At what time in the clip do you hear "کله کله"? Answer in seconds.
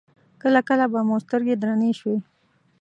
0.41-0.85